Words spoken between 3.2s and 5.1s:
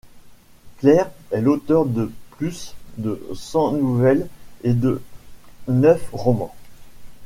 cents nouvelles et de